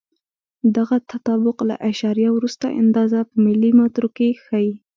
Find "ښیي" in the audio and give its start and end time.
4.43-4.69